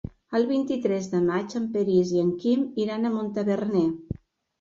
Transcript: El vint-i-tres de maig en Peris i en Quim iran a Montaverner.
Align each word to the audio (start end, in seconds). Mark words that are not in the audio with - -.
El 0.37 0.43
vint-i-tres 0.51 1.09
de 1.11 1.19
maig 1.25 1.53
en 1.59 1.67
Peris 1.75 2.13
i 2.15 2.21
en 2.21 2.31
Quim 2.45 2.63
iran 2.85 3.05
a 3.05 3.13
Montaverner. 3.17 3.85